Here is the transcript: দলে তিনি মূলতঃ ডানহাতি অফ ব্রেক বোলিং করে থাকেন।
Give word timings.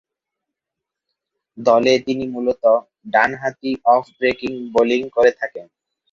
দলে 1.57 1.93
তিনি 1.99 2.23
মূলতঃ 2.27 2.75
ডানহাতি 3.13 3.71
অফ 3.85 4.03
ব্রেক 4.17 4.39
বোলিং 4.73 5.01
করে 5.15 5.31
থাকেন। 5.39 5.65